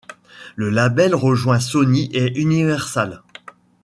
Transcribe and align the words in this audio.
Le 0.55 0.71
label 0.71 1.13
rejoint 1.13 1.59
Sony 1.59 2.09
et 2.11 2.35
Universal. 2.41 3.21